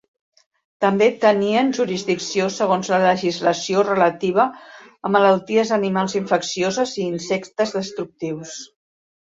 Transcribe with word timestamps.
També 0.85 1.09
tenien 1.25 1.69
jurisdicció 1.79 2.47
segons 2.55 2.89
la 2.93 2.99
legislació 3.05 3.85
relativa 3.91 4.49
a 5.09 5.13
malalties 5.19 5.77
animals 5.81 6.19
infeccioses 6.23 6.99
i 7.05 7.09
insectes 7.13 7.81
destructius. 7.83 8.61